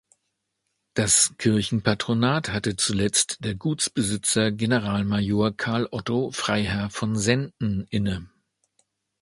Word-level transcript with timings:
Das 0.95 1.35
Kirchenpatronat 1.37 2.49
hatte 2.49 2.75
zuletzt 2.75 3.45
der 3.45 3.53
Gutsbesitzer 3.53 4.51
Generalmajor 4.51 5.55
"Carl 5.55 5.87
Otto 5.91 6.31
Freiherr 6.31 6.89
von 6.89 7.15
Senden" 7.15 7.85
inne. 7.91 8.27